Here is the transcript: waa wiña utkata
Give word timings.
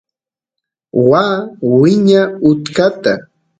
waa 1.09 1.35
wiña 1.79 2.21
utkata 2.49 3.13